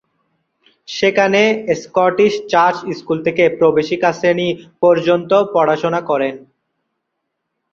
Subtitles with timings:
[0.87, 1.41] সেখানে
[1.81, 4.47] Scottish Church School থেকে প্রবেশিকা শ্রেণি
[4.81, 6.35] পর্যন্ত পড়াশোনা করেন।